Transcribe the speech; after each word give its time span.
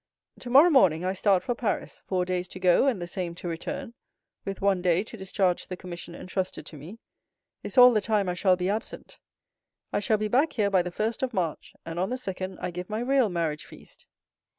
Tomorrow 0.39 0.71
morning 0.71 1.05
I 1.05 1.13
start 1.13 1.43
for 1.43 1.53
Paris; 1.53 2.01
four 2.07 2.25
days 2.25 2.47
to 2.47 2.59
go, 2.59 2.87
and 2.87 2.99
the 2.99 3.05
same 3.05 3.35
to 3.35 3.47
return, 3.47 3.93
with 4.45 4.59
one 4.59 4.81
day 4.81 5.03
to 5.03 5.15
discharge 5.15 5.67
the 5.67 5.77
commission 5.77 6.15
entrusted 6.15 6.65
to 6.65 6.75
me, 6.75 6.97
is 7.61 7.77
all 7.77 7.93
the 7.93 8.01
time 8.01 8.27
I 8.27 8.33
shall 8.33 8.55
be 8.55 8.67
absent. 8.67 9.19
I 9.93 9.99
shall 9.99 10.17
be 10.17 10.27
back 10.27 10.53
here 10.53 10.71
by 10.71 10.81
the 10.81 10.89
first 10.89 11.21
of 11.21 11.35
March, 11.35 11.75
and 11.85 11.99
on 11.99 12.09
the 12.09 12.17
second 12.17 12.57
I 12.59 12.71
give 12.71 12.89
my 12.89 12.99
real 13.01 13.29
marriage 13.29 13.67
feast." 13.67 14.07